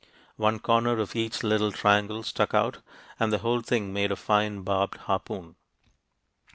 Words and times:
One 0.37 0.57
corner 0.57 0.97
of 0.97 1.15
each 1.15 1.43
little 1.43 1.71
triangle 1.71 2.23
stuck 2.23 2.55
out, 2.55 2.79
and 3.19 3.31
the 3.31 3.37
whole 3.37 3.61
thing 3.61 3.93
made 3.93 4.11
a 4.11 4.15
fine 4.15 4.63
barbed 4.63 4.97
harpoon. 5.01 5.55